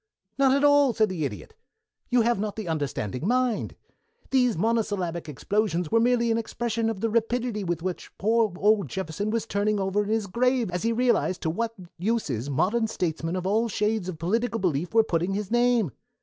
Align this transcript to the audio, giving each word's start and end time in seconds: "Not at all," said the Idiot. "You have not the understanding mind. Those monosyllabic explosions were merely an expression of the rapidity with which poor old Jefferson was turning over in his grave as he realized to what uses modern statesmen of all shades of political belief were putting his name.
"Not 0.39 0.51
at 0.57 0.63
all," 0.63 0.93
said 0.95 1.09
the 1.09 1.25
Idiot. 1.25 1.53
"You 2.09 2.21
have 2.21 2.39
not 2.39 2.55
the 2.55 2.67
understanding 2.67 3.27
mind. 3.27 3.75
Those 4.31 4.57
monosyllabic 4.57 5.29
explosions 5.29 5.91
were 5.91 5.99
merely 5.99 6.31
an 6.31 6.39
expression 6.39 6.89
of 6.89 7.01
the 7.01 7.09
rapidity 7.11 7.63
with 7.63 7.83
which 7.83 8.09
poor 8.17 8.51
old 8.57 8.89
Jefferson 8.89 9.29
was 9.29 9.45
turning 9.45 9.79
over 9.79 10.01
in 10.03 10.09
his 10.09 10.25
grave 10.25 10.71
as 10.71 10.81
he 10.81 10.91
realized 10.91 11.41
to 11.43 11.51
what 11.51 11.75
uses 11.99 12.49
modern 12.49 12.87
statesmen 12.87 13.35
of 13.35 13.45
all 13.45 13.69
shades 13.69 14.09
of 14.09 14.17
political 14.17 14.59
belief 14.59 14.91
were 14.91 15.03
putting 15.03 15.35
his 15.35 15.51
name. 15.51 15.91